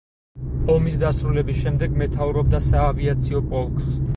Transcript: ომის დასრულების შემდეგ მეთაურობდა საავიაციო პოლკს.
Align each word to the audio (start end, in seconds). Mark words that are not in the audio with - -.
ომის 0.75 0.95
დასრულების 1.03 1.61
შემდეგ 1.65 1.99
მეთაურობდა 2.03 2.63
საავიაციო 2.71 3.47
პოლკს. 3.53 3.93